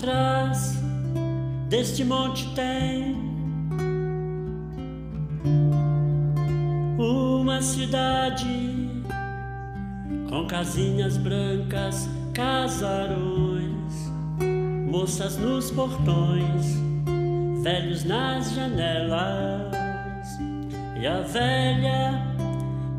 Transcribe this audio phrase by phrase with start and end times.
[0.00, 0.78] Atrás
[1.68, 3.14] deste monte tem
[6.98, 9.04] uma cidade
[10.26, 14.10] com casinhas brancas, casarões,
[14.90, 16.78] moças nos portões,
[17.62, 19.70] velhos nas janelas
[20.98, 22.24] e a velha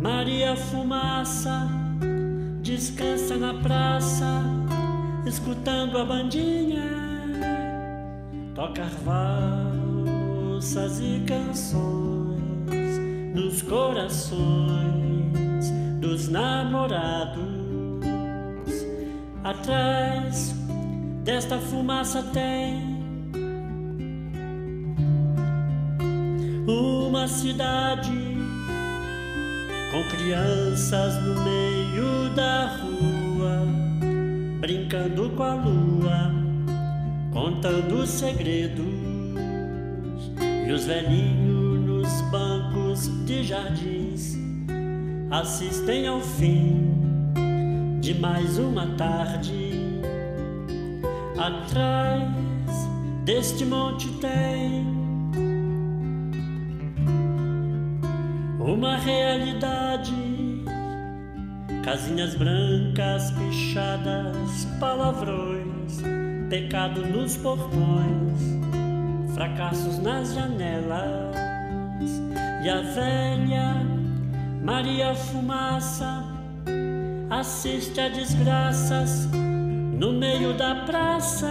[0.00, 1.68] Maria Fumaça
[2.60, 4.57] descansa na praça
[5.28, 6.82] escutando a bandinha
[8.54, 12.98] tocar valsas e canções
[13.34, 14.38] nos corações
[16.00, 17.38] dos namorados.
[19.44, 20.54] Atrás
[21.24, 22.98] desta fumaça tem
[26.66, 28.38] uma cidade
[29.90, 32.87] com crianças no meio da rua
[35.38, 36.32] com a lua,
[37.32, 38.84] contando segredos,
[40.66, 44.36] e os velhinhos nos bancos de jardins
[45.30, 46.90] assistem ao fim
[48.00, 50.00] de mais uma tarde.
[51.38, 52.24] Atrás
[53.24, 54.84] deste monte tem
[58.58, 60.27] uma realidade
[61.88, 66.02] Casinhas brancas pichadas, palavrões,
[66.50, 68.42] pecado nos portões,
[69.34, 71.34] fracassos nas janelas.
[72.62, 73.86] E a velha
[74.62, 76.24] Maria Fumaça
[77.30, 79.26] assiste a desgraças
[79.98, 81.48] no meio da praça.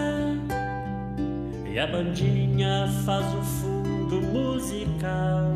[1.66, 5.52] E a bandinha faz o fundo musical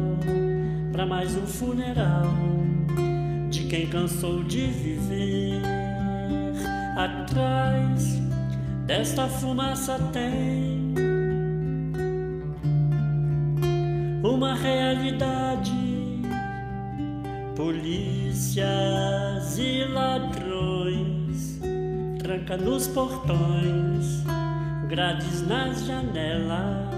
[0.91, 2.25] para mais um funeral
[3.72, 5.62] quem cansou de viver.
[6.98, 8.20] Atrás
[8.86, 10.94] desta fumaça tem
[14.22, 15.72] uma realidade.
[17.56, 18.68] Polícias
[19.58, 21.62] e ladrões,
[22.20, 24.26] tranca nos portões,
[24.90, 26.90] grades nas janelas,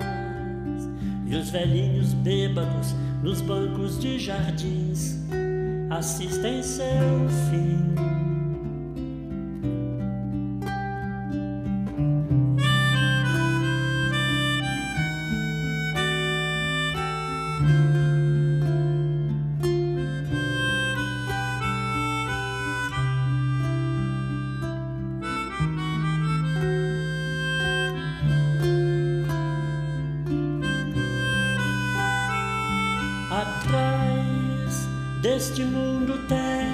[1.28, 5.22] e os velhinhos bêbados nos bancos de jardins
[5.98, 6.88] assistem seu
[7.50, 8.33] fim.
[35.34, 36.70] Deste mundo tem.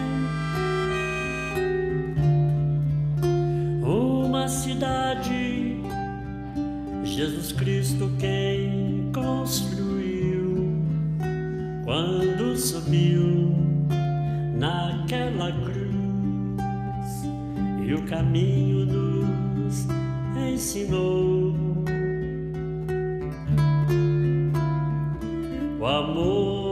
[3.82, 5.82] Uma cidade,
[7.06, 10.74] Jesus Cristo quem construiu.
[11.86, 13.56] Quando subiu
[14.58, 17.08] naquela cruz
[17.88, 19.88] e o caminho nos
[20.38, 21.56] ensinou.
[25.80, 26.69] O amor